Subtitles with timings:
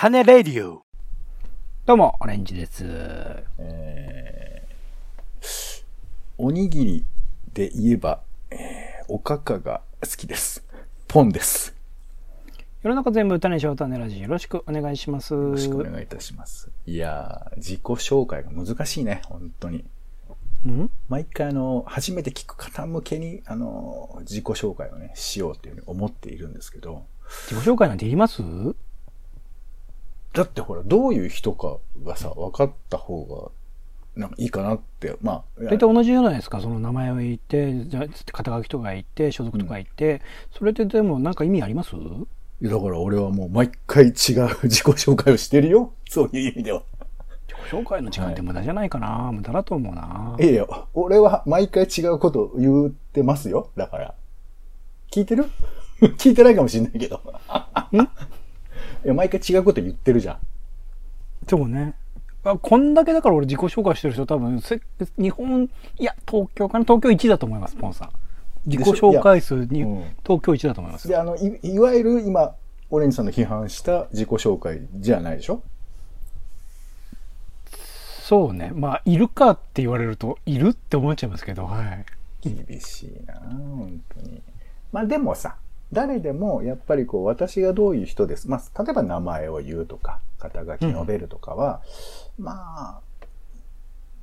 [0.00, 0.82] 種レディオ。
[1.84, 2.86] どうも、オレンジです。
[3.58, 5.82] えー
[6.38, 7.04] おにぎり
[7.52, 10.64] で言えば、えーおかかが好きです。
[11.06, 11.74] ポンです。
[12.82, 15.34] 世の中全部種にしよう種ラジよろしくお願いします。
[15.34, 16.70] よろしくお願いいたします。
[16.86, 19.84] いやー、自己紹介が難しいね、本当に。
[20.64, 20.90] うん？
[21.10, 27.04] 毎回あの、初めて聞く方向けに、あの、自己紹介をね、しようっていうふうに思っているんですけど、
[27.50, 28.40] 自己紹介なんて言います？
[30.32, 33.24] だってほら、どういう人かがさ、分かった方
[34.16, 36.60] が、なんかいいかなって、まあ、大体同じじゃないですか。
[36.60, 40.20] その名前を言って、じゃあ肩書きとか言って、所属とか言って、
[40.56, 41.94] それってでもなんか意味あります？
[41.96, 45.92] いやだから俺はもう毎回違う自己紹介をしてるよ。
[46.10, 46.82] そういう意味では。
[47.48, 50.36] 自己紹介の時間って無駄じゃないかな、無駄だと思うな。
[50.38, 53.70] いやいや、俺は毎回違うことを言ってますよ。
[53.76, 54.14] だから。
[55.10, 55.46] 聞いてる？
[56.18, 57.20] 聞いてないかもしんないけど。
[57.92, 57.96] い
[59.04, 60.38] や、毎回違うこと言ってるじゃん。
[61.48, 61.94] そうね。
[62.42, 64.80] あこんだけだから俺自己紹介してる人多分、せ
[65.18, 66.84] 日本、いや、東京かな？
[66.84, 68.10] 東京1だと思います、ポンさん。
[68.66, 71.08] 自己紹介数に、うん東京1だと思います。
[71.08, 72.54] で、あの、い、いわゆる今、
[72.90, 75.62] オレンジさんの批判した自己紹介じゃないでしょ？
[78.22, 78.70] そうね。
[78.74, 82.04] まあ、いるかって言われると、いるって思っちゃいますけど、はい。
[82.42, 84.40] 厳しいな本当に。
[84.92, 85.56] まあでもさ、
[85.92, 88.48] 誰でもやっぱりこう私がどういう人です。
[88.48, 91.82] まあ例えば名前を言うとか、肩書き述べるとかは、
[92.38, 93.00] まあ、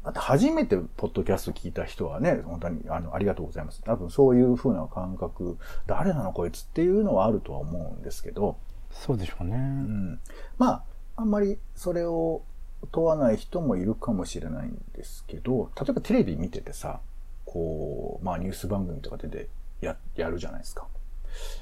[0.05, 3.81] だって初めてポッドキャスト聞いた人はね、本当にあのありがとうございます。
[3.83, 8.57] 多分そういう風な感覚、誰なのこいつっていうのはあるとは思うんですけど、
[8.89, 9.55] そうでしょうね。
[9.55, 10.19] うん、
[10.57, 10.83] まあ、
[11.17, 12.43] あんまりそれを
[12.91, 17.01] 問わない人もいるかもしれないんですけど、例えばテレビ見ててさ、
[17.45, 19.49] こう、まあニュース番組とか出て
[19.81, 20.87] ややるじゃないですか。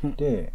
[0.03, 0.53] うんで、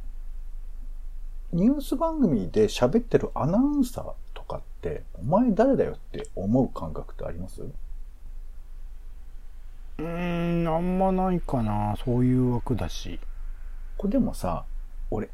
[1.53, 7.63] ニュース番組で喋ってるアナウンサーとかって、お前誰だよって思う感覚ってあります？
[7.63, 11.97] うーん、あんまないかな。
[12.05, 13.19] そういう枠だし。
[13.99, 14.65] これでもさ、
[15.11, 15.29] 俺、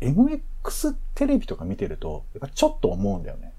[0.00, 3.52] MX テレビとか見てると、やっぱちょっと思うんだよね。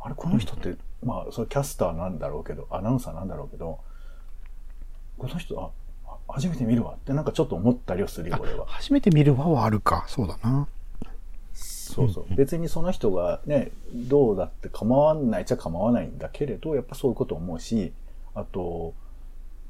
[0.00, 3.78] あれ、この人って、まあ、それキャスターなんだろうけど、アナウンサーなんだろうけど、
[5.18, 5.70] この人、あ、あ
[6.28, 8.66] 初めて見るわってなんかちょっと思ったりはするよ、俺は。
[8.66, 10.04] 初めて見る輪はあるか。
[10.08, 10.66] そうだな。
[11.52, 12.34] そうそう。
[12.34, 17.92] 別にその人がね、どうだって構わないっちゃ構わないんだけれど、やっぱそういうこと思うし、
[18.34, 18.94] あと、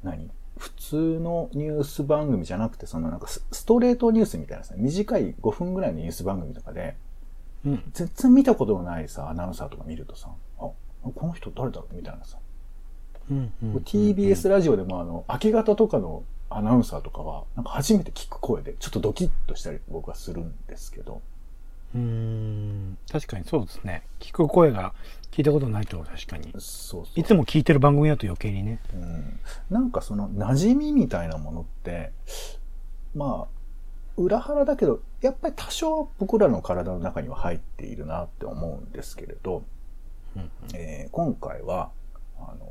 [0.03, 0.29] 何？
[0.57, 6.95] 普通のニュース番組じゃなくて、そのなんかスストレートニュースみたいなさ、短い5分ぐらいのニュース番組とかで、
[7.65, 7.83] うん。
[7.93, 10.75] 全然見たことのないさ、アナウンサーとか見るとさ、あ、こ
[11.21, 12.37] の人誰だろうみたいなさ。
[13.29, 13.75] うん、うん。
[13.77, 21.21] TBS ラジオでもあの、明け方とかのアナウンサーとかは、なんか初めて聞く声で、ちょっとドキッとしたり僕はするんですけど、
[21.93, 22.97] うーん。
[23.11, 24.03] 確かにそうですね。
[24.19, 24.93] 聞く声が
[25.31, 26.51] 聞いたことないと確かに。
[26.53, 27.19] そうそう。
[27.19, 28.79] いつも聞いてる番組だと余計にね。
[28.93, 29.39] うん
[29.69, 32.11] なんかその馴染みみたいなものって、
[33.15, 33.55] まあ、
[34.17, 39.63] 裏腹だけど、やっぱり多少僕らの体の中には入っているなって思うんですけれど、
[40.35, 41.91] うんえー今回は、
[42.37, 42.67] あの、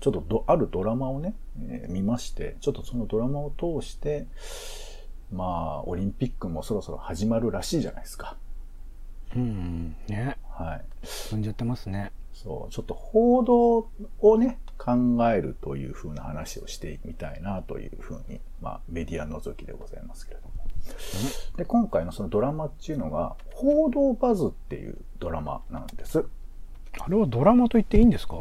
[0.00, 1.34] ちょっとどあるドラマをね、
[1.68, 4.26] えー見まして、ちょっとそのドラマを通して、
[5.32, 8.36] まあ、オリンピックもそろそろ始まるらしいじゃないですか。
[9.36, 9.42] うん。
[9.42, 9.96] うん。
[10.08, 10.36] ね。
[10.50, 10.84] はい。
[11.04, 12.10] 踏んじゃってますね。
[12.32, 13.88] そう、ちょっと報道
[14.20, 14.92] をね、考
[15.30, 20.52] えるというふうな話をしてみたいなというふうに、まあ、メディア覗きでございますけれども。
[21.56, 26.24] で、今回のそのドラマっていうのが、報道バズっていうドラマなんです。
[26.98, 28.36] あれはドラマと言っていいんですか？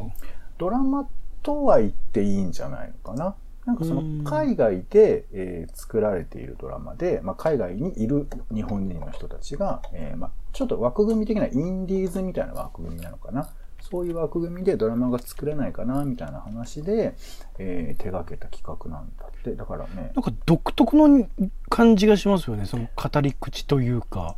[0.57, 1.07] ドラマ
[1.43, 3.35] とは言っていいんじゃないのかな。
[3.65, 13.49] なんかそうんの海外で、えー作られているドラマで、まあ、海外にいる日本人の人たちが、えーまあ、ちょっと枠組み的なインディーズみたいな枠組みなのかな。
[13.81, 17.15] そういう枠組みでドラマが作れないかな、みたいな話で、
[17.57, 19.55] えー手がけた企画なんだって。
[19.55, 21.27] だからねな、んか独特の
[21.69, 22.65] 感じがしますよね。
[22.65, 24.35] その語り口というか。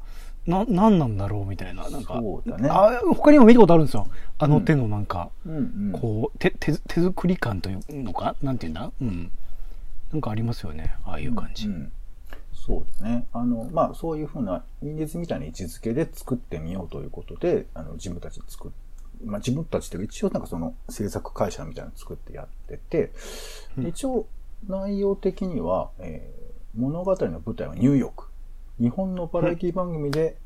[0.47, 1.89] な、なんなんだろうみたいな。
[1.89, 2.15] なんか。
[2.15, 4.07] そうだねあ、他にも見たことあるんですよ。
[4.39, 5.91] あの手のなんか、うんうん。
[5.99, 8.35] こう、手、手、手作り感というのか？
[8.41, 8.91] なんていうんだ？
[9.01, 9.31] うん。
[10.11, 10.95] なんかありますよね。
[11.05, 11.67] ああいう感じ。
[11.67, 11.91] うんうん
[12.53, 13.25] そうだね。
[13.33, 18.71] あの、まあ、そういうふうな、インディーズみたいな位置づけで作ってみようということで、あの、自分たちで作っ
[19.25, 23.11] まあ、自分たちで一応なんかその制作会社みたいなの作ってやってて、
[23.77, 24.27] うん一応
[24.67, 26.41] 内容的には、えー
[26.79, 28.25] 物語の舞台はニューヨーク。
[28.81, 30.37] 日本のバラエティ番組で、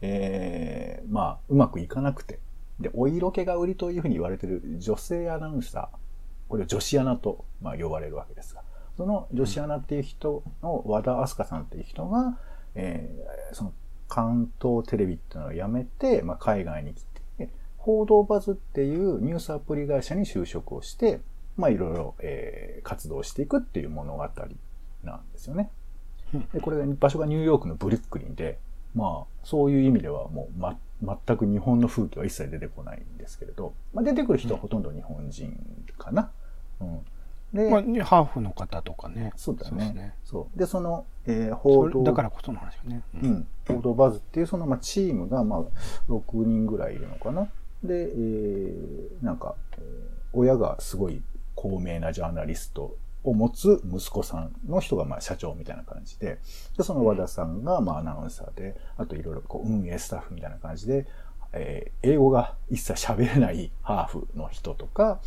[0.00, 2.40] えーまあ、うまくいかなくて、
[2.80, 5.96] で、お色気が売りというふうに言われている女性アナウンサー、
[6.48, 8.62] これを女子アナと、まあ、呼ばれるわけですが、
[8.96, 12.38] その女子アナっていう人の和田明日香さんっていう人が、
[12.74, 13.72] えーその
[14.08, 17.02] 関東テレビっていうのを辞めて、まあ、海外に来
[17.38, 17.48] て、
[17.78, 21.22] 報道バズっていうニュースアプリ会社に就職をして、
[21.56, 24.28] まあ、いろいろ、えー、活動していくっていう物語
[25.02, 25.70] なんですよね。
[26.52, 28.58] で、これが、場所がニューヨークのブルックリンで、
[28.94, 30.78] まあ、そういう意味ではもう、ま、
[31.26, 36.30] 全く日本の風景は一切出てこないんですけれど、まあ、出てくる人はほとんど日本人かな。
[36.80, 37.00] うん。
[37.52, 39.32] で、まあ、ハーフの方とかね。
[39.36, 40.14] そうだね。
[40.24, 42.02] そう、ね、で、その、えー、報道。
[42.02, 43.02] だからこその話よね。
[43.22, 43.46] うん。
[43.66, 45.62] 報道バズっていうその、まあ、チームが、まあ、
[46.10, 47.48] 6人ぐらいいるのかな。
[47.82, 49.80] で、えー、なんか、えー、
[50.32, 51.20] 親がすごい
[51.54, 56.38] 高名なジャーナリストを持つ息子さんの人がまあ社長みたいな感じで、
[56.76, 61.06] で、その和田さんがまあアナウンサーで、あといろいろこう運営スタッフみたいな感じで、
[61.52, 65.20] えー、英語が一切喋れないハーフの人とか、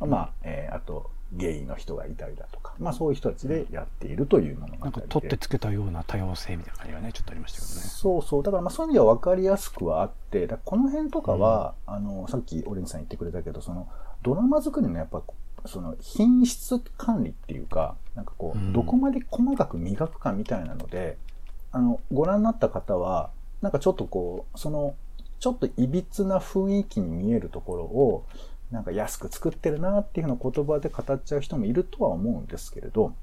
[0.00, 7.80] まあ、えー、あと、ゲイの人がいたりだとか、まあそういう人たちでやっているというものがなんか取ってつけたような多様性みたいな感じがね、ちょっとありましたけどね。
[7.80, 8.42] そうそう。
[8.42, 13.88] だからまあそういう意味では分かりやすくはあって、だこの辺とかは、うん、あの、さっきオレンジさん言ってくれたけど、その、
[14.22, 15.22] ドラマ作りのやっぱ
[15.66, 21.16] その品質管理っていうか、なんかこう、どこまで細かく磨くかみたいなので、
[21.70, 23.30] あの、ご覧になった方は、
[23.60, 24.94] なんかちょっとこう、その、
[25.40, 28.26] ちょっと歪な雰囲気に見えるところを、
[28.70, 33.14] なんか安く作ってるなっていうような言葉で語っちゃう人もいるとは思うんですけれど、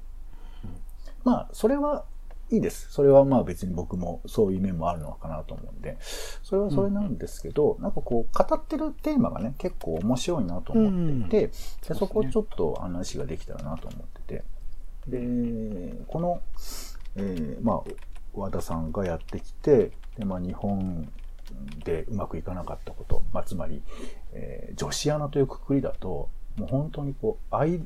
[1.24, 2.04] まあ、それは
[2.50, 2.90] いいです。
[2.90, 5.96] それはまあ別に僕もそういう面もあるのかなと思うんで、
[6.42, 11.50] それはそれなんですけど、うん、なんかこう、語ってるテーマがね、結構面白いなと思っていて、うん、
[11.88, 14.44] でそこをちょっと話ができたらなと思ってて、
[15.06, 16.42] で、この、
[17.16, 17.90] えー、まあ、
[18.34, 21.08] 和田さんがやってきて、で、まあ日本
[21.84, 23.82] でうまくいかなかったこと、まあ、つまり、
[24.32, 27.80] えー、女子アナというくくりだと、もう本当にこう、アイ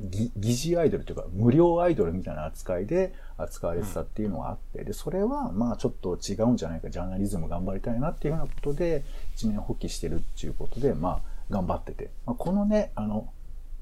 [0.00, 9.04] 疑似アイドルというか、無料アイドルみたいな扱いで扱われてたっていうのがあって、で、それは、まあちょっと違うんじゃないか、ジャーナリズム頑張りたいなっていうようなことで、
[9.34, 12.10] 一年発起してるっていうことで、まあ頑張ってて。
[12.26, 13.32] まあ、このね、あの、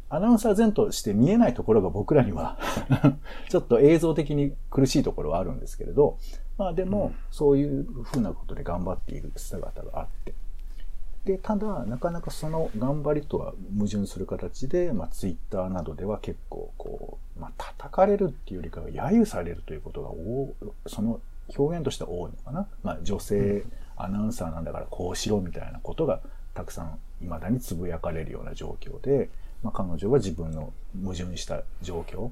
[0.08, 2.58] アナウンサー前として見えないところが僕らには
[3.48, 6.18] ちょっと映像的に苦しいところはあるんですけれど、
[6.56, 10.34] まあでも、そういうふうなことで頑張っている姿があって、
[11.24, 20.10] で、ただ、なかなかその頑張りとは矛盾する形で、まあ、ツイッターなどでは結構、こう、まあ、叩かれるっていうよりかは、揶揄されるということが、
[20.86, 21.20] その
[21.56, 22.66] 表現としては多いのかな。
[22.82, 23.64] まあ、女性
[23.96, 26.20] アナウンサーなんだからこうしろみたいなことが、
[26.52, 29.30] たくさん未だにつぶやかれるような状況で、
[29.62, 30.72] まあ、彼女は自分の
[31.02, 32.30] 矛盾した状況、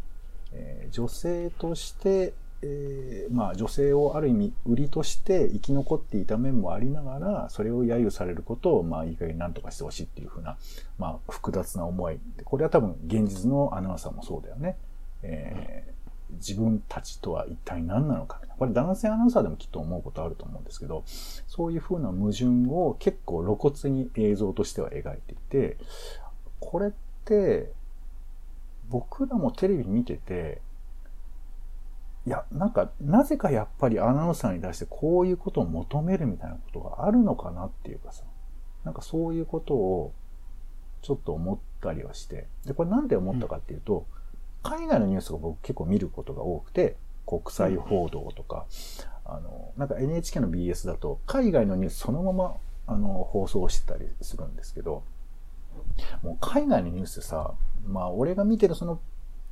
[0.53, 10.57] えー、女性としてえー、まあ女性をある意味売りとして生き残っていた面もありながら、それを揶揄されることを、まあいい加減何とかしてほしいっていうふうな、
[10.99, 12.21] まあ複雑な思い。
[12.45, 14.77] これは多分現実のアナウンサーもそうだよね。
[15.23, 18.41] えー、自分たちとは一体何なのか。
[18.59, 21.03] これ男性アナウンサーでもきっと思うことあると思うんですけど、
[21.49, 25.79] そういうふうな矛盾を結構露骨に映像としては描いていて、
[26.61, 26.93] これっ
[27.25, 27.73] て、
[28.89, 30.61] 僕らもテレビ見てて、
[32.27, 38.25] いや、なんか、なぜかやっぱりアナウンサーに対してこういうことを求めるみたいなことがあるのかなっていうかさ、
[38.85, 40.13] なんかそういうことを
[41.03, 44.07] ちょっと思ったりはして、で、これなんで思ったかっていうと、
[44.65, 46.97] うん、海外のニュースが僕結構見ることが多くて、
[47.27, 48.67] 国際報道とか、
[49.27, 52.55] うん、あの、なんか NHK の BS だと、海外のニュースそのまま、
[52.87, 55.03] あの、放送してたりするんですけど、
[56.23, 57.55] もう海外のニュースさ、
[57.87, 59.01] まあ俺が見てるその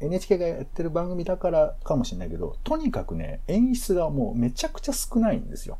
[0.01, 5.79] NHK がやってる番組だからかもしれないけど、とにかくね、演出がもうめちゃくちゃ少ないんですよ。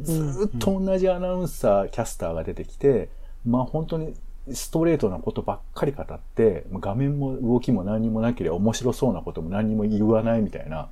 [0.00, 3.08] ずっと同じアナウンサー、キャスターが出てきて、
[3.46, 4.14] まあ本当に
[4.52, 10.88] ストレートなことばっかり語って、画面も動きも何にもなければ面白そうなことも何にも言わないみたいな、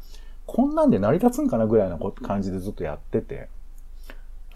[0.46, 3.48] こんなんで成り立つんかなぐらいな感じでずっとやってて。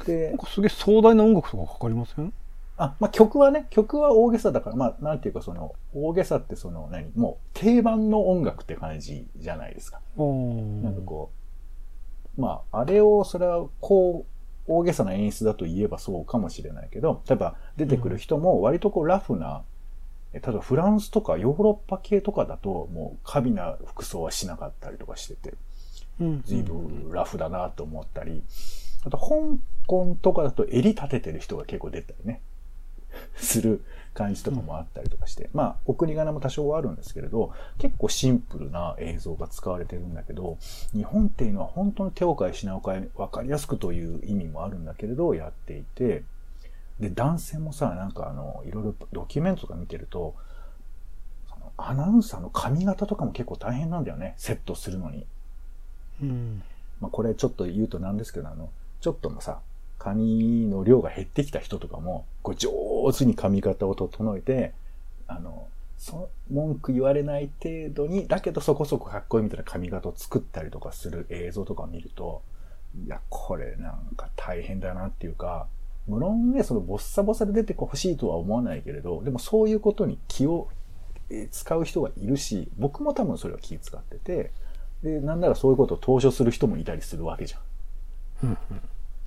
[0.07, 2.33] で、なんかすげえ壮大な音楽とかかかりません？
[2.79, 10.01] あ、まあ、曲はね、曲は大げさだから、まあ、なんていうかその、大げさってその、何もう定番の音楽って感じじゃないですか。
[10.17, 11.31] なんかこ
[12.37, 19.65] う、まあ、あれを、それは、こう、大げさな演出だと言えばそうかもしれないけど、例えば出てくる人も割とこうラフな、
[20.35, 25.55] うん、例えばフランスとかヨーロッパ系とかだと、もう過敏な服装はしなかったりとかしてて、
[26.45, 28.45] 随分ラフだなと思ったり、
[29.05, 32.41] あと香港とかだと襟立ててる人が結構出たりね。
[33.37, 33.83] する
[34.15, 40.59] 感じとかもあったりとかして、まあ、お国柄も多少はあるんですけれど、結構シンプルな映像が使われてるんだけど、
[40.93, 46.25] 日本っていうのは本当に手を変え品を変え、わかりやすくという意味もあるんだけれど、やっていて、
[46.99, 50.35] で、男性もさ、なんかあの、いろいろドキュメントとか見てると、
[51.49, 55.27] そのアナウンサーの髪型とかも結構大変なんだよね、セットするのに。
[56.23, 56.63] うん。
[57.01, 59.61] まあ、これちょっと言うとなんですけど、あの、ちょっとのさ、
[59.99, 62.71] 髪の量が減ってきた人とかも、こう上
[63.17, 64.73] 手に髪型を整えて、
[65.27, 72.43] あの、そ文句言われない程度に、だけどそこそこかっこいいみたいな髪型を作ったりとかする映像とかを見ると、
[73.05, 75.67] いや、これなんか大変だなっていうか、
[76.07, 80.69] 無論ね、そのボッサボサで出てほしいとは思わないけれど、でもそういうことに気を
[81.51, 84.53] 使う人がいるし、僕も多分それは気使ってて、
[85.03, 88.59] で、なんならそういうことを投書する人もいたりするわけじゃん。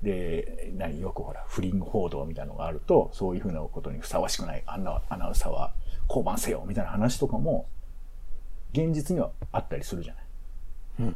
[0.02, 5.74] で、何、よくほら、不倫報道みたいなのがあると、そういうふうなことにふさわしくないアナアナウンサーは
[6.08, 7.68] 降板せよみたいな話とかも、
[8.74, 10.22] 現実にはあったりするじゃな
[11.10, 11.16] い。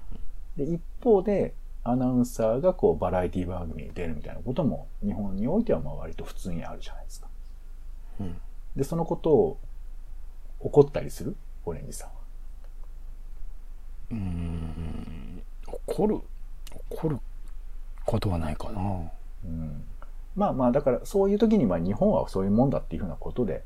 [0.58, 7.28] で、一方で、アナウンサーがこう、バラエティ番組に出るみたいなことも、日本においてはまあ割と普通にあるじゃないですか。
[8.20, 8.42] うん、
[8.76, 9.60] で、そのことを
[10.60, 11.36] 怒ったりする？
[11.66, 12.16] オレンジさんは。
[14.12, 15.44] うん、
[15.88, 16.20] 怒る
[16.90, 17.20] 怒る
[18.06, 18.82] ことはないかな。
[19.46, 19.84] うん。
[20.36, 23.64] まあまあ、だからそういう時にまあ日本はそういうもんだっていうふうなことで、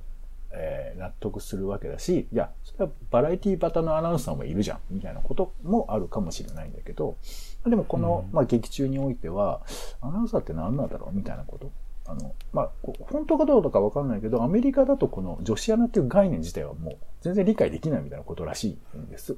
[0.51, 7.17] えー、納得するわけだし、いや、それはバラエティバタのアナウンサーもいるじゃん、みたいなこともあるかもしれないんだけど、
[7.65, 9.61] でもこの、まあ劇中においては、
[10.01, 11.15] アナウンサーって何なんだろう？
[11.15, 11.71] みたいなこと。
[12.07, 12.69] あの、まあ、
[13.01, 19.37] 本当かどうとかわかんないけど、アメリカだとこの女子アナっていう概念自体はもう全然理解できないみたいなことらしいんです。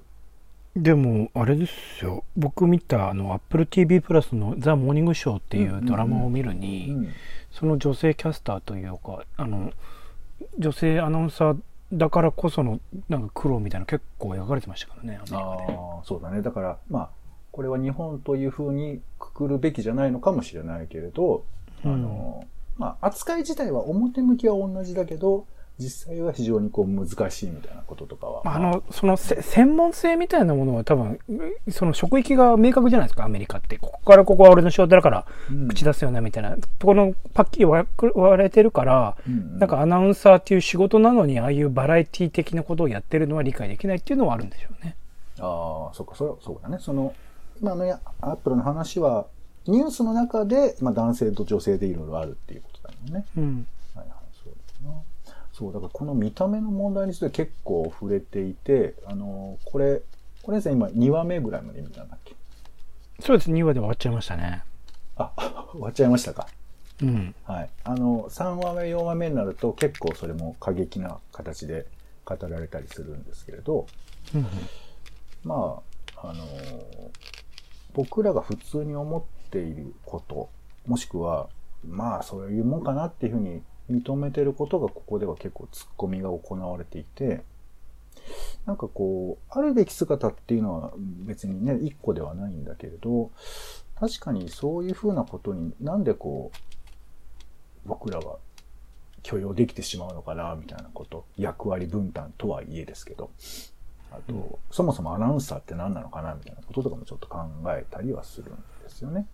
[0.76, 2.24] でも、あれですよ。
[2.38, 7.10] 僕見た、あの、Apple TV プラスのザ・モーニングショーっていうドラマを見るに、
[7.52, 9.74] その女性キャスターというか、あの、
[10.58, 11.58] 女性アナウンサー
[11.94, 15.24] だからこその、なんか苦労みたいな結構描かれてましたからね、あ
[16.02, 16.42] あ、そうだね。
[16.42, 17.10] だから、まあ、
[17.52, 21.44] これは日本というふうにくくるべきじゃないのかもしれないけれど、
[21.84, 22.48] うん、あの、
[22.78, 25.48] まあ、扱い自体は表向きは同じだけど、
[25.82, 28.42] 実際は非常にこう難しいみたいなこととかは。
[28.46, 31.20] あの、その専門性みたいなものは多分、
[31.70, 33.78] その職域が明確じゃないですか、アメリカって。
[33.78, 35.26] ここからここは俺の仕事だから
[35.70, 36.56] 口出すよね、みたいな。
[36.58, 37.88] とこのパッキリ割
[38.38, 44.96] れてるから、うんうん、なんかアナウンサーっていう仕事なのに、ああいうバラエティ的なことをやってるのは理解できないっていうのはあるんでしょうね。
[45.40, 46.78] ああ、そうか、それはそうだね。
[46.80, 47.14] その、
[47.60, 49.26] 今のアップルの話は、
[49.68, 53.26] ニュースの中で、まあ男性と女性でいろいろあるっていうことだもんね。
[53.38, 53.68] うん。
[53.96, 55.04] はいはい、そうですね。
[55.62, 60.02] そう、だからこの見た目の問題について結構触れていて、あの、これ、
[60.42, 62.34] これですね、今2話目ぐらいまで見たんだっけ？
[63.20, 64.64] そうです、2話で終わっちゃいましたね。
[65.18, 65.32] あ、
[65.72, 66.48] 終わっちゃいましたか？
[67.04, 67.36] うん。
[67.44, 67.70] はい。
[67.84, 71.86] あの、3話目、4話目になると結構それも過激な形で
[72.26, 73.86] 語られたりするんですけれど、
[74.34, 74.48] うん、
[75.44, 75.80] ま
[76.18, 76.44] あ、あの、
[77.94, 80.50] 僕らが普通に思っていること、
[80.88, 81.50] もしくは、
[81.88, 87.44] まあそういうもんかなっていうふうに認めてることがここでは結構突っ込みが行われていて、
[88.66, 90.94] なんかこう、あるべき姿っていうのは
[91.26, 93.32] 別にね、一個ではないんだけれど、
[94.00, 96.58] 確かにそういうふうなことになんでこう、
[97.86, 98.38] 僕らは
[99.24, 103.32] 許容できてしまうのかな、みたいなこと、役割分担とはいえですけど、
[104.12, 109.26] あと、うん、そもそもアナウンサーって何なのかな、みたいなこととかもちょっと考えたりはするんですよね。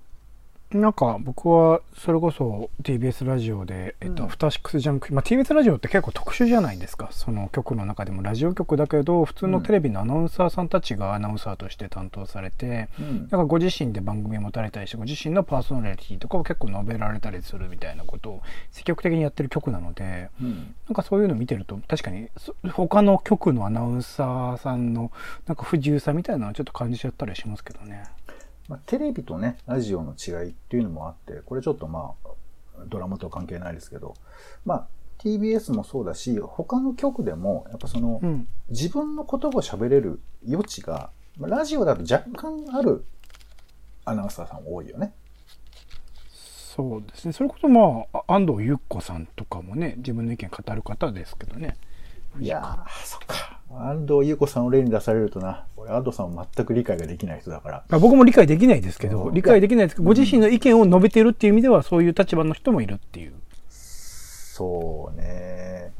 [0.71, 8.21] なんか僕はそれこそ TBS ラジオで、えっと、アフターシックスジャンク、まあ、TBS ラジオって結構特殊じゃないですかその局の中でも。
[8.21, 22.27] ラジオ局だけど普通のテレビのアナウンサーさんたちがアナウンサーとして担当されて、うん、なんかご自身で番組を持たれたりしてご自身のパーソナリティとかを結構述べられたりするみたいなことを積極的にやってる局なので、うん、なんかそういうのを見てると確かに
[22.73, 25.13] 他の局のアナウンサーさんの
[25.45, 28.03] なんか不自由さみたいなのはちょっと感じちゃったりしますけどね。
[28.67, 32.29] まあ、テレビとね、ラジオの違いっていうのもあって、これちょっとまあ、
[32.87, 34.13] ドラマとは関係ないですけど、
[34.65, 34.87] まあ、
[35.19, 43.05] TBS もそうだし、他の局でも、やっぱその、うん、自分の言葉を喋れる余地が、まあ、ラジオだと若干ある
[44.05, 45.13] アナウンサーさん多いよね。
[46.29, 47.33] そうですね。
[47.33, 51.75] それこそまあ、安藤優子さんとかもね、自分の意見語る方ですけどね。
[52.39, 53.56] いやー、そっか。
[53.69, 57.83] 安藤優子さんを例に出されるとな、俺安藤さんは全く理解ができない人だから。
[57.89, 63.33] あ僕も理解できないですけど、理解できないですけど、ご自身の意見を述べているっていう意味では、そういう立場の人もいるっていう。
[63.69, 65.93] そうね。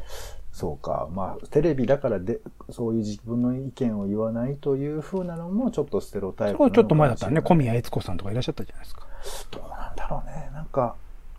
[0.52, 1.08] そうか。
[1.12, 2.40] まあ、テレビだからで、
[2.72, 9.06] そういう自分の意見を言わないというふうなのも、ちょっとステロタイプちょっと前だったらね、小宮悦子さんとかいらっしゃったじゃないですか。
[9.52, 10.50] どうなんだろうね。
[10.54, 10.96] なんか、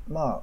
[0.08, 0.40] まあ、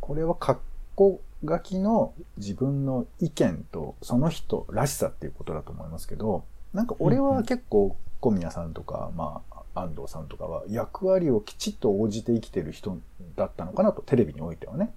[0.00, 0.60] これは格
[0.94, 12.98] 好書きの自分の意見とその人らしさっていうことだと思いますけど、なんか俺は結構小宮さんとか、まあ、安藤さんとかは役割をきちっと応じて生きてる人
[13.36, 14.92] だったのかなと、テレビにおいてはね。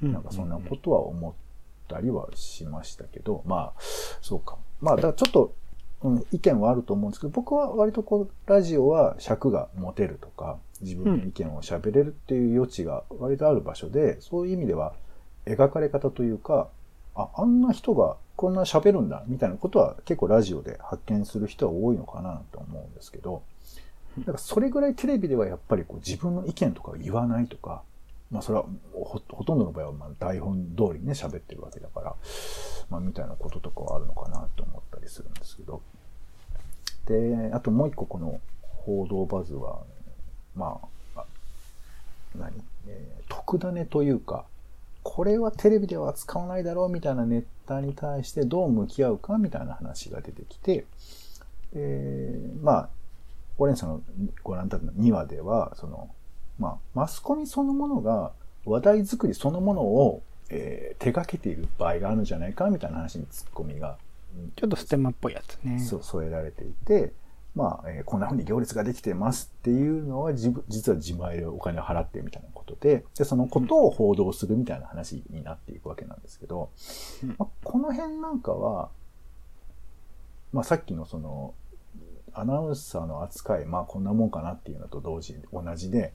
[0.00, 1.32] なんかそんなことは思っ
[1.88, 3.80] たりはしましたけど、まあ、
[4.20, 4.58] そうか。
[4.80, 5.54] まあ、だからちょっと、
[6.02, 14.94] うん、意見はあると思うんですけど、僕は割とこう、ラジオは尺が持てるとか、自分の意見を喋れるっていう余地が割とある場所で、そういう意味では
[15.46, 16.68] 描かれ方というか、
[17.14, 23.42] あ、あんな人がこんな喋るんだみたいなことは結構ラジオで発見する人は多いのかなと思うんですけど、
[24.18, 27.82] だからそれぐらいテレビではやっぱりこう自分の意見とかを言わないとか、
[28.30, 32.14] まあそれはほとんどの場合はまあ台本通りにね喋ってるわけだから、
[32.90, 35.82] まあみたいなこととかはあるのかなと思ったりするんですけど。
[37.06, 39.80] で、あともう一個この報道バズは、
[40.56, 40.78] ま
[41.16, 41.24] あ、あ
[42.34, 42.52] 何、
[42.88, 44.46] えー、特ダネというか、
[45.04, 50.86] これはテレビでは使わないだろうみたいなネタに対してどう向き合うかみたいな話が出てきて、
[51.74, 52.88] で、まあ、
[53.58, 54.00] オレンさんの
[54.42, 56.08] ご覧いただいた2話では、その、
[56.58, 58.32] まあ、マスコミそのものが
[58.64, 63.98] 話題作りそのものを、えー、手掛けている場合があるんじゃないかみたいな話にツッコミが、
[64.56, 65.78] ちょっとステマっぽいやつね。
[65.80, 67.12] そう、添えられていて、
[67.54, 76.70] まあ、えー、こんな風に行列ができてますっていうのは、実は自前でお金を払ってみたいなことで、で、そのことを報道するみたいな話になっていくわけなんですけど、
[77.22, 78.90] うん、まあ、この辺なんかは、
[80.52, 81.54] まあ、さっきのその、
[82.32, 86.12] アナウンサーの扱い、まあこんなもんかなっていうのと同時、同じで、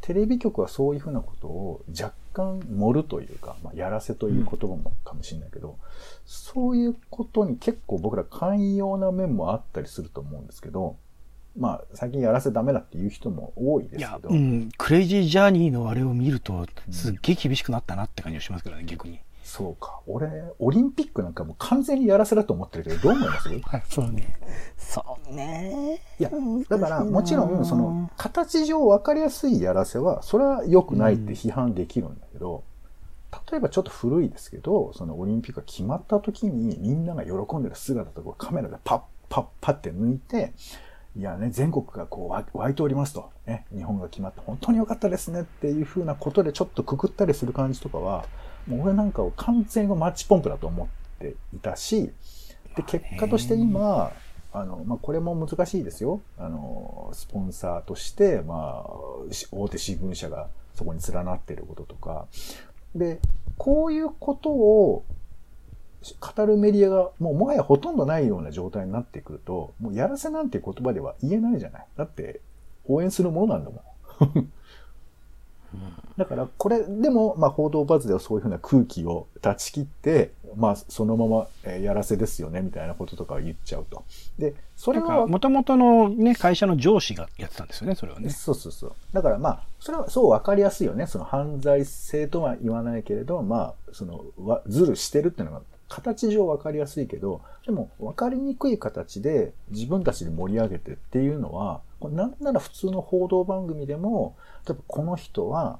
[0.00, 5.76] テレビ局はそういうふうなことを若干盛るというか、まあ、やらせという言葉もかもしれないけど、うん、
[6.24, 10.96] そういうことに結構僕ら寛容な面もあったりすると思うんですけど、
[11.58, 14.28] まあ、最近やらせダメだっていう人も多いですけど。
[14.28, 19.20] うん、クレイジージャーニーのあれを見ると、すっげえ厳しくなったなって感じがしますけどね、逆に。
[19.52, 20.00] そうか。
[20.06, 20.30] 俺、
[20.60, 23.48] オリンピックなんかもう完全にやらせだと思ってるけど、どう思います？
[23.92, 24.38] そうね。
[24.76, 26.00] そうね。
[26.20, 26.30] いや、
[26.68, 32.62] だからもちろん、その、形上分かりやすいやらせは、それは良くないって批判できるんだけど、
[33.32, 40.52] うん、例えばちょっと古いですけど、そのオリンピックが決まった時にみんなが喜んでる姿とかカメラでパッパッパッって抜いて、
[41.16, 43.30] いやね、全国がこう湧いておりますと。
[43.46, 48.26] ね、日本が決まって本当に良かったですねっていうふうなことでちょっとくくったりする感じとかは、
[48.70, 52.12] もう俺なんかを完全にマッチポンプだと思っていたし、
[52.76, 54.12] で、結果として今、
[54.52, 56.20] あの、まあ、これも難しいですよ。
[56.38, 58.90] あの、スポンサーとして、まあ、
[59.52, 62.26] 大手新聞社がそこに連なっていることとか。
[62.94, 63.20] で、
[63.58, 65.04] こういうことを
[66.20, 71.86] 語るメディアがもうもはやほとんどないような状態になってくると、もうやらせなんて言葉では言えないじゃない。
[71.96, 72.40] だって
[72.86, 73.82] 応援するものなんだも
[74.40, 74.52] ん。
[76.16, 84.04] だから、これでも、まあ、報道バズではそういうふうな空気を断ち切って、まあ、そのまま、えやらせですよね、みたいなこととかを言っちゃうと。
[84.38, 85.26] で、それは。
[85.26, 88.30] もともとのね、会社の上司がやってたんですよね、それはね。
[88.30, 88.92] そうそうそう。
[89.12, 91.06] だからまあ、それはそう分かりやすいよね。
[91.06, 94.24] その犯罪性とは言わないけれど、まあ、その、
[94.66, 104.36] ずるしてるっていうのが、形上分かりやすいけど、でも分かりにくい形で自分たちで盛り上げてっていうのは、なんなら普通の報道番組でも、
[104.66, 105.78] 例えばこの人は、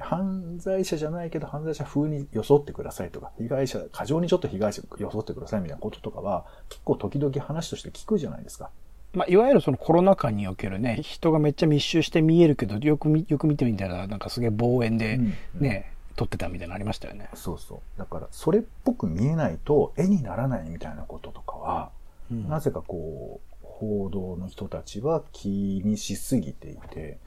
[0.00, 8.70] 犯罪者じゃないけど犯罪者風に装ってくださいとか、被害者、過剰にちょっと被害者装ってくださいみたいなこととかは、結構時々話として聞くじゃないですか。
[9.14, 15.84] まあ、いわゆるそのコロナ禍におけるね、人がめっちゃ密集して見えるけど、よくよく見てみたら、なんかすげえ望遠でね、うんうん、
[16.16, 17.28] 撮ってたみたいなのありましたよね。
[17.34, 17.98] そうそう。
[17.98, 21.90] だから、それっぽく見えないと絵にならないみたいなこととかは、
[22.30, 23.51] うん、なぜかこう、
[23.82, 27.18] 報道の人たちは気にしすぎていて、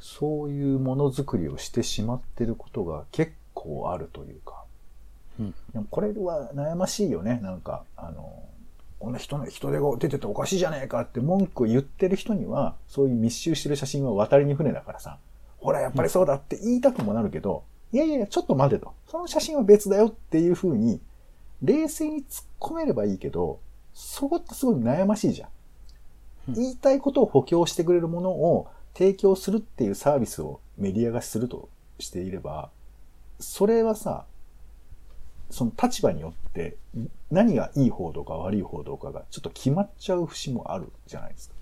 [0.00, 4.64] そういうものづくりをしてしまってることが結構あるというか。
[5.38, 7.38] うん、でもこれは悩ましいよね。
[7.44, 8.42] なんか、あの、
[8.98, 15.18] こんな人の人手が出てておかしいじゃねえかって文句を言ってる人には、そういう密集してる写真は渡りに船だからさ、
[15.58, 18.94] ほら、やっぱりそうだって言いたくもなるけど、うん、いやいや、ちょっと待てと。
[19.06, 21.00] その写真は別だよっていう風に、
[21.62, 23.60] 冷静に突っ込めればいいけど、
[23.94, 25.50] そこってすごい悩ましいじゃん。
[26.54, 32.70] 言いたいことを補強してくれるものを提供するっていうサービスをメディアがするとしていれば、
[33.38, 34.26] それはさ、
[35.50, 36.76] その立場によって
[37.30, 41.54] 何がいい報道か悪い報道かがちょっと決まっちゃう節もあるじゃないですか。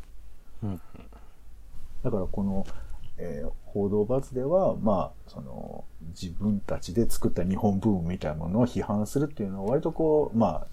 [2.04, 2.66] だからこの、
[3.16, 10.66] えー、報道バズでは、まあ、その、自分たちで作った日本ブームみたいなものを批判するっていうのは割とこう、まあ、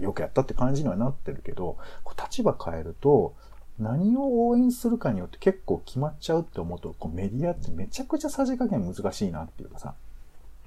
[0.00, 1.76] よくやったって感じにはなってるけど、
[2.22, 3.34] 立場変えると、
[3.78, 9.94] 何を応援するかによって結構決まっちゃうって思うと、こうメディアってめちゃくちゃさじ加減難しいなっていうかさ、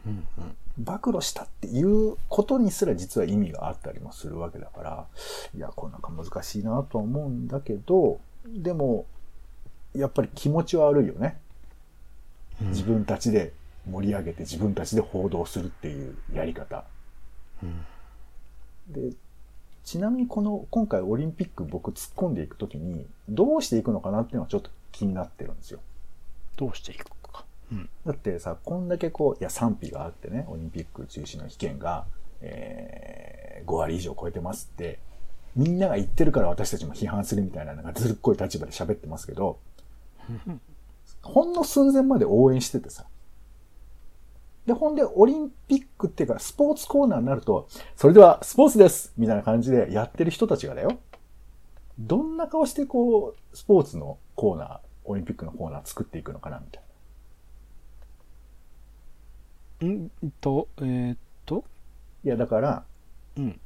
[0.05, 5.05] うんうん、暴露したっていうことにすら実は意味があったりもするわけだから、
[5.55, 9.05] いや、こうなんか難しいなとは思うんだけど、でも、
[9.95, 11.39] やっぱり気持ちは悪いよね。
[12.61, 13.53] 自分たちで
[13.89, 16.83] 盛り上げて自分たちで報道するっていうやり方。
[17.63, 17.85] うん
[18.89, 19.13] で、
[19.83, 25.79] ちなみにこの、今回オリンピック僕突っ込んでいくときに、どうしていくのかなっていうのはちょっと気になってるんですよ。
[26.57, 27.45] どうしていくか。
[27.71, 27.89] うん。
[28.05, 32.05] だってさ、こんだけこう、いや、賛否があってね、オリンピック中止の意見が、
[32.41, 34.99] えー、5割以上超えてますって、
[35.55, 39.57] みんなが言ってるから私たちも批判するみたいな、なんかずるっこい立場で喋ってますけど、
[41.21, 43.05] ほんの寸前まで応援しててさ。
[44.69, 50.99] で、ほんで、オリンピックっていうか、スポーツコーナーになると、それではスポーツですみたいな感じでやってる人たちがだよ。
[51.97, 56.79] どんな顔してこう、スポーツのコーナー、オリンピックのコーナー作っていくのかなみた
[59.87, 59.95] いな。
[60.05, 60.11] ん？
[60.39, 61.65] と、えーっと、
[62.23, 62.83] いや、だから、
[63.37, 63.59] うん。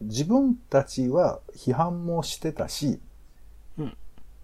[0.00, 3.00] 自分たちは批判もしてたし、
[3.78, 3.96] うん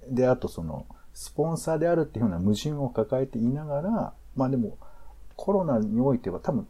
[0.08, 4.76] で、あとその、スポンサーであるっていうような矛盾を抱えていながら、まあでも、
[5.42, 6.68] コロナにおいては多分、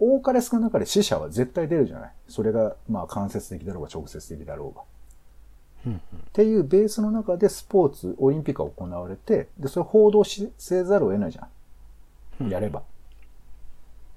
[0.00, 2.12] 多かれ少なかれ死者は絶対出るじゃない？
[2.28, 4.82] それが、まあ間接的だろうが直接的だろうが。
[5.86, 6.00] うんっ
[6.32, 11.46] ていうベースの中でスポーツ、オリンピックが行われて、で、それを報道しせざるを得ないじゃ
[12.40, 12.50] うんん。
[12.50, 12.82] やれば。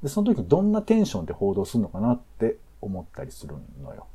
[0.02, 4.08] で、その時どんなテンションで報道するのかなって思ったりするのよ。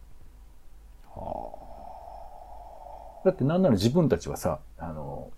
[3.24, 5.30] だってなんなら自分たちはさ、あの、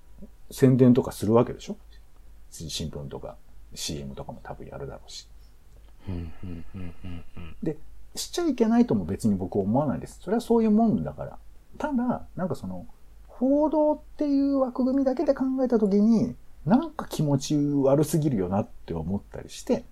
[0.50, 1.76] 宣伝とかするわけでしょ？
[2.50, 3.36] 新聞とか
[3.74, 5.28] CM とかも多分やるだろうし。
[7.62, 7.76] で、
[8.14, 10.20] しちゃいけないとも別に僕は思わないです。
[10.20, 11.38] それはそういうもんだから。
[11.78, 12.86] ただ、なんかその、
[13.26, 19.84] 報道っていう枠組みだけで考えたときに、なんか気持ち悪すぎるよなって思ったりして、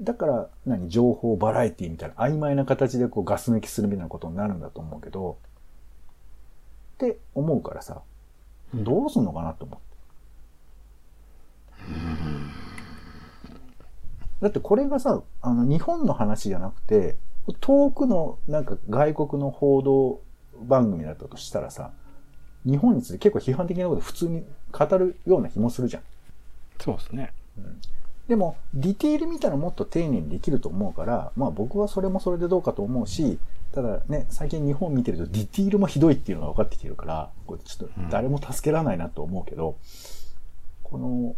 [0.00, 5.38] だから、何、情報バラエティみたいな曖昧な形でこうガス抜きするみたいなことになるんだと思うけど、
[6.96, 8.02] って思うからさ、
[8.74, 9.85] どうすんのかなと思って。
[14.40, 17.16] だってこれがさ、あの、日本の話じゃなくて、
[17.60, 20.20] 遠くのなんか外国の報道
[20.62, 21.92] 番組だったとしたらさ、
[22.64, 26.02] 日本について結構批判的なこと普通に語るような気もするじゃん。
[26.80, 27.32] そうですね。
[28.28, 33.38] でも、ディテール見たらもっと丁寧にできると思うから、まあ僕はそれもそれでどうかと思うし、
[33.72, 39.76] ただね、最近日本見てるとディテールもひどいっていうのが分かってきてるから、これちょっと誰も助けられないなと思うけど、
[40.82, 41.36] この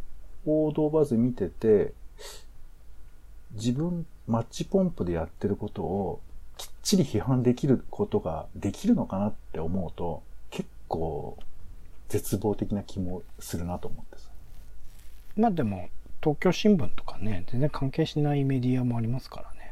[0.49, 1.93] 報道バズ見てて、
[3.53, 6.21] 自分、マッチポンプでやってることを
[6.57, 11.37] きっちり批判できることができるのかなって思うと、結構
[12.09, 14.31] 絶望的な気もするなと思ってさ。
[15.37, 15.91] まあでも、
[16.23, 19.71] 東京新聞とかね、全然関係しないメディアもありますからね。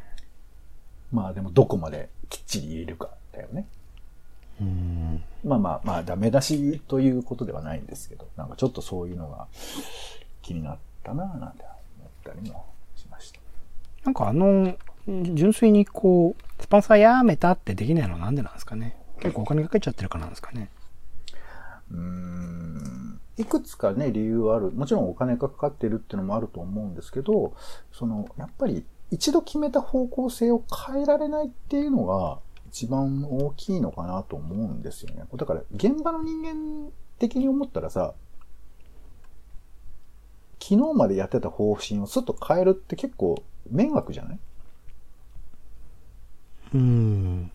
[1.10, 3.66] まあでもどこまできっちり言えるかだよね。
[4.60, 5.22] うん。
[5.42, 9.48] まあまあまあ、ダメ出しということではないんですけど、なんかちょっとそういうのが
[10.46, 11.64] 気になったなぁなんて
[11.98, 13.40] 思ったりもしました。
[14.04, 14.76] なんかあの、
[15.34, 18.96] 純粋にこう、スポンサーやめたってできないのはなんでなんですかね。
[19.18, 20.70] 結構お金かけちゃってるからなんですかね。
[21.90, 23.20] うーん。
[23.38, 24.70] いくつかね、理由はある。
[24.70, 27.54] もちろんお金がかかってるっていうのもあると思うんですけど、
[27.92, 35.24] その、やっぱり一度決めた方向性を変えられないっていうのが一番大きいのかなと思うんですよね。
[35.34, 38.14] だから現場の人間的に思ったらさ、
[40.60, 44.38] 昨日までやってた方針をすっと変えるって結構迷惑じゃない？
[46.74, 47.50] うん。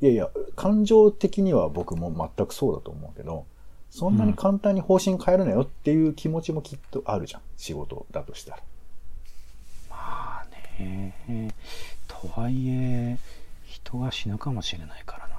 [0.00, 3.46] いやいや、感情的には僕も全くそうだと思うけど、
[3.90, 7.40] そんなに簡単に方針変えるなよっていう気持ちもきっとあるじゃん。
[7.56, 8.62] 仕事だとしたら。
[9.90, 10.46] まあ
[10.80, 11.54] ね。
[12.06, 13.18] とはいえ、
[13.64, 15.34] 人が死ぬかもしれないからな。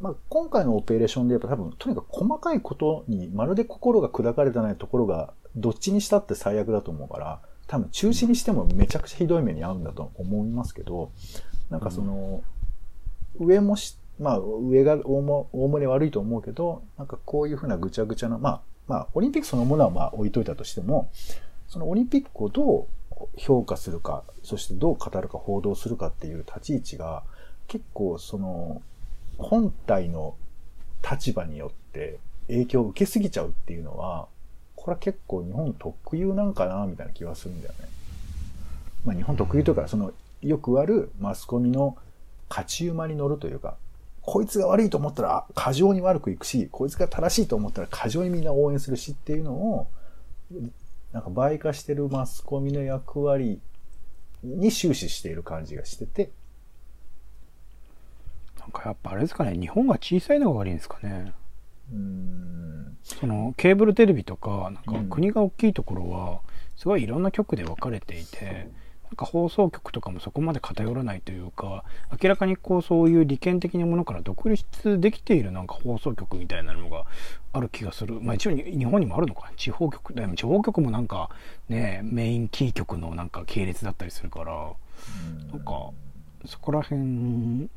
[0.00, 11.10] まあ、今回のオペレーションでやっぱ多分、とにかく細かいことにまるで心が砕かれてないところが、どっちにしたって最悪だと思うから、多分中止にしてもめちゃくちゃひどい目に遭うんだと思いますけど、
[11.68, 12.42] なんかその、
[13.38, 21.10] 上もし、まあ、上が大も大盛り悪いと思うけど、なんかこういうふうなぐちゃぐちゃな、まあ、まあ、オリンピックそのものはまあ置いといたとしても、
[21.68, 27.22] そのオリンピックをどう評価するか、そしてどう語るか報道するかっていう立ち位置が、
[27.66, 28.80] 結構その、
[29.38, 30.36] 本体の
[31.08, 34.28] 立場によって影響を受けすぎちゃうっていうのは、
[34.74, 37.88] これは結構日本特有なんかな、みたいな気がするんだよね。
[39.04, 41.96] まあ日本特有というか、その、よくあるマスコミの
[42.48, 43.76] 勝ち馬に乗るというか、
[44.22, 49.86] こいつが悪いと思ったら過剰に悪くいくし、こいつが正しいと思ったら過剰にみんな応援するしっていうのを、
[51.12, 53.60] なんか倍化してるマスコミの役割
[54.42, 56.30] に終始している感じがしてて、
[58.68, 61.32] なんかやっぱあれですかね、日本が小さいのが悪いんですかね。
[61.90, 66.40] うーん、そのケーブルテレビとか、なんか国が大きいところは、
[66.76, 68.68] すごいいろんな局で分かれていて、
[69.08, 71.82] なんか放送局とかもそこまで偏らないというか
[72.22, 77.04] 明らかにこうそういう利権的なものから独立できているなんか放送局みたいなのが
[77.54, 78.20] ある気がする。
[78.20, 81.30] まあ一応日本にもあるのか地方局でも地方局もなんか
[81.70, 84.72] ねメインキー局のなんか系列だったりするから
[85.52, 85.90] なんか
[86.44, 87.70] そこら辺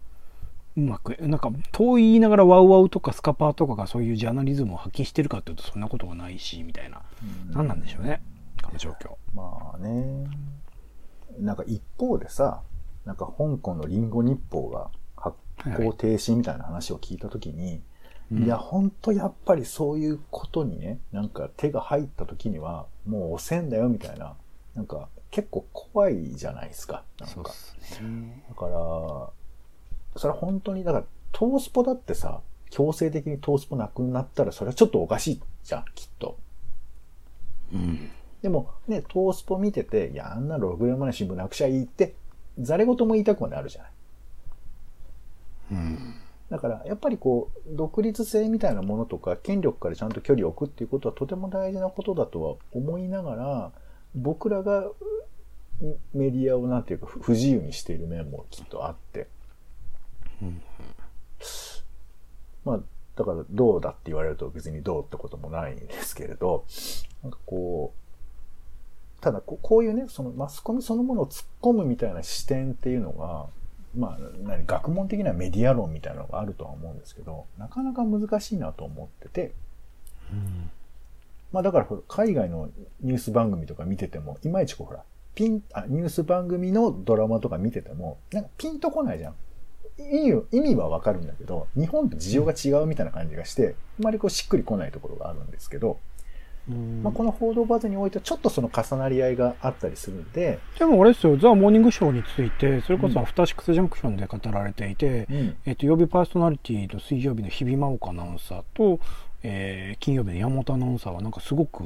[0.77, 7.01] うまくなんか遠い言いながらワウワウとかスカパーとかがそういうジャーナリズムを発揮してるかっていうとそんなことはないしみたいな。
[7.51, 8.21] 何なんでしょうね。
[8.63, 10.27] この状況まあね。
[11.39, 12.61] なんか一方でさ
[13.05, 15.37] なんか香港のリンゴ日報が発
[15.77, 17.81] 行停止みたいな話を聞いたときに、
[18.31, 24.35] いや、ほんとやっぱりそういうことにね、なんか手が入った時には、もう押せんだよみたいな、
[24.73, 27.03] なんか結構怖いじゃないですか。
[27.19, 27.51] なんか。
[28.01, 29.29] ね、だから、
[30.15, 36.37] それは本当に、だから、トースポだってさ、強制的にトースポなくなったら、それはちょっとおかしいじゃん、きっと。
[37.73, 38.09] うん。
[38.41, 42.15] でも、ね、トースポ見てて、いや、あんな6年前の新聞なくちゃいいって、
[42.59, 43.91] ざれ言も言いたくもなるじゃない。
[45.71, 46.15] うん。
[46.49, 53.71] だから、やっぱりこう、独立性みたいなものとか、権力からちゃんと距離を置くっていうことはとても大事なことだとは思いながら、
[54.15, 54.91] 僕らが
[56.13, 59.27] メディアをなんていうか不自由にしている面もきっとあって。
[60.41, 60.61] うん、
[62.65, 62.79] まあ、
[63.15, 66.65] だからどうだって言われると別にどうってこともないんですけれど、
[67.23, 73.47] なんかこう、ただこういうね、そのマスコミそのものを突っ込むみたいな視点っていうのが、
[73.95, 79.53] まあ、何、学問的なメディア論みたいなのがあるとは思うんですけど、なかなか難しいなと思ってて、
[80.31, 80.69] うん、
[81.51, 82.69] まあだから海外の
[83.01, 85.03] ニュース番組とか見てても、いまいちこうほら、
[85.35, 89.35] ピン、あ、ニュース番組のドラマとか見てても、なんかピンとこないじゃん。
[90.09, 95.99] 意味意味はわかるんだけど、日本と事情が違うみたいな感じがして、あまりこうしっくりこないところがあるんですけど、
[97.03, 100.59] まあ、この報道バズにおいてちょっとその重なり合いがあったりするんで。
[100.77, 108.99] でもあれですよ、ザ・モーニングショーについて、それこそアフターシックスジャンクションで語られていて、うん、えっ、と、曜日パーソナリティの水曜日の日比真央子アナウンサーと、
[109.41, 111.83] えー、金曜日の山本アナウンサーはなんかすごく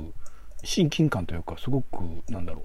[0.63, 2.63] 親近感というか、すごく、なんだろう、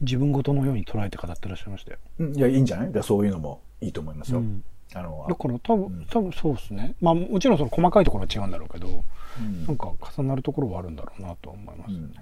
[0.00, 1.98] 自分ごとのように捉えて語ってらっしゃいましたよ。
[2.18, 3.02] うん、いや、いいんじゃない？
[3.02, 4.38] そういうのもいいと思いますよ。
[4.38, 6.94] うんあのだから多分、多分そうですね。
[7.00, 9.04] まあもちろんその細かいところは違うんだろうけど、
[9.40, 12.14] うん、なんか重なるところはあるんだろうなと思いますね、うん、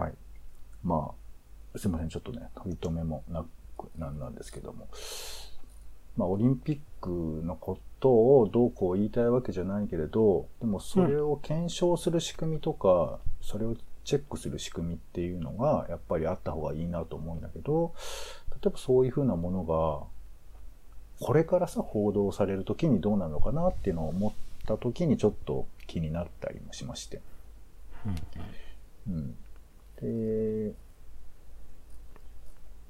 [0.00, 0.14] はい。
[0.82, 1.12] ま
[1.74, 3.44] あ、すいません、ちょっとね、取り留めもな
[3.76, 4.88] くなんなんですけども。
[6.16, 7.10] まあ、オリンピック
[7.44, 17.92] のことをどうこう言いたいわけじゃないけれど、でもそれを検証する仕組みとか、うん、それをチェックする仕組みっていうのが、やっぱりあった方がいいなと思うんだけど、
[18.52, 24.32] 例えばそういうふうなものが、これからさ、報道される時にどうなるのかなっていうのを思っ
[24.64, 27.20] た時にちょっと気になったりもしまして。
[29.08, 29.36] うん。
[30.00, 30.72] で、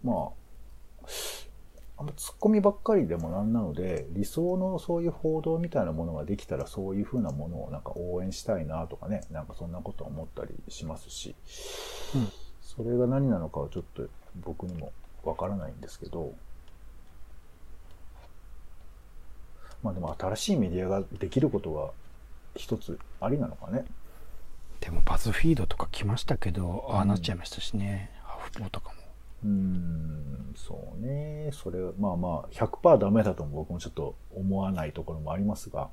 [0.04, 1.08] まあ、
[1.98, 11.34] あんまツッコミばっかりでもなんなので、理想のそういう報道みたいなものができたらそういうふうなものをなんか応援したいなとかね、なんかそんなこと思ったりしますし、
[12.14, 12.28] うん、
[12.60, 14.06] それが何なのかはちょっと
[14.44, 14.92] 僕にも
[15.24, 16.34] わからないんですけど、
[19.82, 21.92] まあでも新しいメディアができることは
[22.56, 23.86] 一つありなのかね。
[24.80, 29.05] でもバズフィードとか来ましたけど、ああなっちゃいましたしね、ハーフポーとかも。
[29.44, 31.50] うん、そうね。
[31.52, 35.88] それ、まあまあ、100%ダメだとも僕もちょっと思わないところもありますが。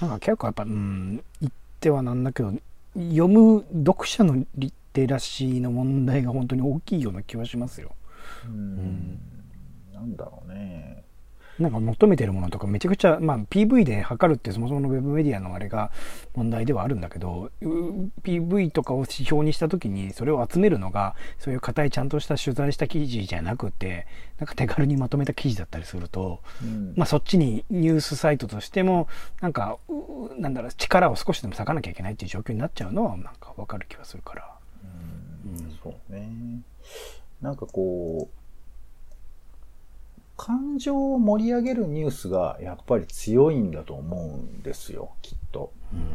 [0.00, 2.52] なんか結構やっぱ、うん、言ってはなんだけど、
[2.94, 7.92] 読む読者のリテラシーの問題が本当に大きいような気はしますよ。
[8.46, 9.20] うん、うん
[9.94, 11.03] なんだろうね。
[11.58, 15.92] なんか求めてるものとかめちゃくちゃ、まあ、PV で測るってそもそものウェブメディアのあれが
[16.34, 17.50] 問題ではあるんだけど
[18.22, 24.06] PV とかを指標にした時にそれを集めるのがそういう硬いちゃんとした取材した記事じゃなくて
[24.38, 29.06] なんか手軽にまとめた記事だったりすると、うん、まあ、そっちにニュースサイトとしても
[29.40, 29.78] なんか
[30.36, 34.54] なんだろう力を少しでも割かなきゃいけないっていう状況になっちゃうのはなんか分かる気がするから。
[35.46, 36.28] うん、うん、そうね。
[37.40, 38.43] なんかこう
[40.44, 45.72] 感情を盛り上げるニュースがやっぱり強いんだと思うんですよ、きっと。
[45.90, 46.14] うん、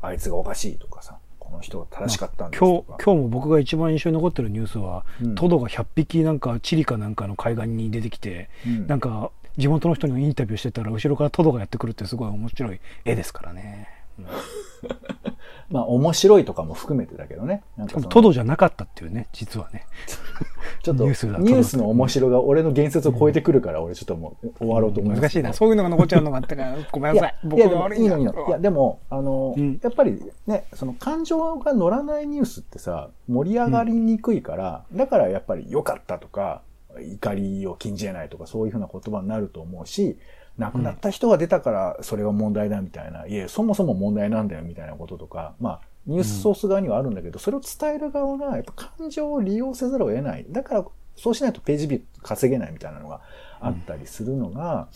[0.00, 3.04] あいつがおかしいとかさ、この人が正しかったんですとか、まあ、今日。
[3.04, 13.88] 今日も僕が一番印象に残ってるニュースは、うん、トドが100匹なんかチリかなんかの海岸に出てきて、うん、なんか地元の人にインタビューしてたら後ろからトドがやってくるってすごい面白い絵ですからね。
[15.70, 17.62] まあ面白いとかも含めてだけどね。
[17.76, 19.86] なんかトドじゃなかったっていうね、実はね。
[20.82, 25.20] ちょっとニュースの面白が俺の言説を超えてくるから、俺ちょっともう終わろうと思います。
[25.22, 25.52] 難しいな。
[25.52, 27.34] そういうのが残っちゃうのがあったから、ごめんなさい。
[27.44, 28.46] 僕が悪いいいのいいの。
[28.48, 36.62] いや、でも、あの、うん、やっぱりね、その感情が乗らないニュースってさ、盛り上がりにくいから、うん、だからやっぱり良かったとか、
[37.00, 40.18] 怒りを禁じ得ないとか、そういうふうな言葉になると思うし、
[40.58, 50.46] 亡くなった人が出たからそれは問題だみたいな、いえ、そもそも問題なんだよみたいなこととか、まあ、ニュースソース側にはあるんだけど、それを伝える側がやっぱ感情を利用せざるを得ない。
[50.48, 50.84] だから、
[51.16, 53.20] そうしないとページビュー稼げないみたいなのが
[53.60, 54.88] あったりするのが、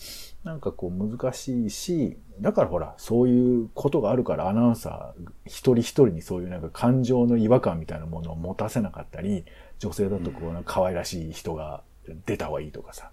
[0.43, 9.45] なんかこう難しいし、だからほら、そういうことがあるからアナウンサー一人一人にそういうなんか感情の違和感みたいなものを持たせなかったり、
[9.79, 11.81] 女性だとこうなんか可愛らしい人が
[12.25, 13.11] 出た方がいいとかさ、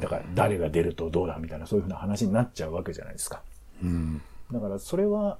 [0.00, 3.42] だから誰が出るとどうだみたいなそういうふうな話になっちゃうわけじゃないですか。
[3.82, 4.20] うん、
[4.52, 5.38] だからそれは、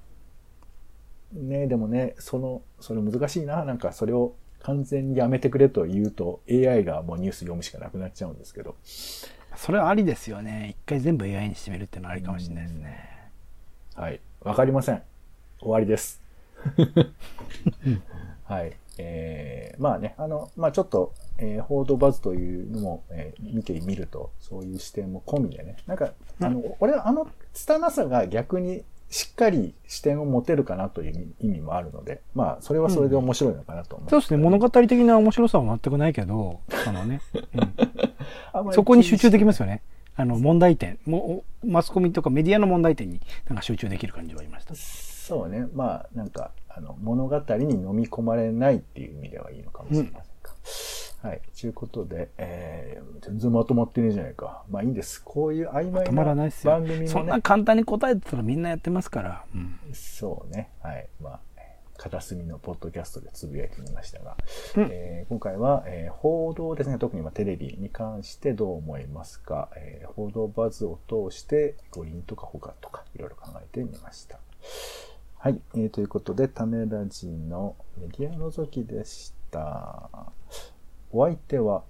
[1.33, 3.65] ね、でもね、その、それ難しいな。
[3.65, 8.75] なんかそれを完全にやめてくれと言うと AI がもうニュース読むしかなくなっちゃうんですけど。
[9.55, 10.69] それはありですよね。
[10.69, 13.31] 一回全部 AI にしてみるっていうのはありかもしれないですね。
[13.95, 14.21] はい。
[14.41, 15.01] わかりません。
[15.59, 16.21] 終わりです。
[18.45, 18.73] はい。
[18.97, 25.77] えー、まあね、あの、まあちょっと、えー、報道バズというのも、えー、見てみると、そういう視点も込みでね。
[25.87, 34.37] なんか、あの、俺はあの拙さが逆にしっかり視点を持てるかなという意味もあるので、まあ、それはそれで面白いのかなと思う、うん、そうですね。
[34.37, 37.21] 物語的な面白さは全くないけど、あのね、
[38.53, 39.81] うん、 そこに集中できますよね。
[40.15, 44.75] あの、問題点、もマスコミとかメディアの問題点になんか集中できる感じはありました。
[44.75, 45.65] そうね。
[45.73, 50.21] まあ、なんか、あの、物語に飲み込まれないっていう意味ではいいのかもしれませんか。
[50.45, 50.53] うん、
[51.21, 51.41] はい。
[51.59, 54.63] ということで、えー、全然まとまってねえじゃないか。
[54.69, 55.21] まあいいんです。
[55.23, 59.45] こういう曖昧な番組も、ね、そんな簡単に答えてたらみんなやってますから。
[59.53, 60.69] うん、そうね。
[60.81, 61.07] はい。
[61.21, 61.39] まあ、
[61.99, 64.37] 片隅のポッドキャストでつぶやいてみましたが、
[64.77, 74.39] うん、えー、今回は、えー、報道ですね、特にまテレビに関してどう思いますか、えー、報道バズを通して五輪とか他とかいろいろ考えてみました。
[75.37, 80.09] はい、えー、ということで、種ラジのメディアのぞきでした。
[81.11, 81.83] お相手は、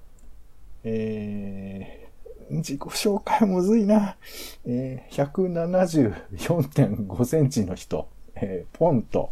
[0.83, 4.15] えー、自己紹介むずいな。
[4.65, 9.31] えー、174.5センチの人、えー、ポンと。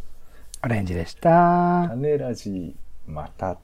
[0.63, 1.85] オレンジでした。
[1.89, 3.57] 種ラジ、また。